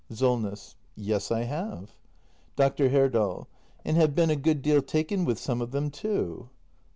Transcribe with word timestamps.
SOLNESS. 0.09 0.77
Yes, 0.95 1.29
I 1.31 1.43
have. 1.43 1.91
Dr. 2.55 2.89
Herdal. 2.89 3.47
And 3.85 3.97
have 3.97 4.15
been 4.15 4.31
a 4.31 4.35
good 4.35 4.63
deal 4.63 4.81
taken 4.81 5.25
with 5.25 5.37
some 5.37 5.61
of 5.61 5.69
them, 5.69 5.91
too. 5.91 6.49